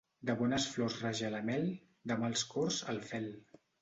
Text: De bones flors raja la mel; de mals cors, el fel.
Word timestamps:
De 0.27 0.35
bones 0.37 0.63
flors 0.77 0.95
raja 1.03 1.29
la 1.35 1.43
mel; 1.49 1.69
de 2.13 2.19
mals 2.25 2.47
cors, 2.55 2.81
el 2.95 3.03
fel. 3.11 3.29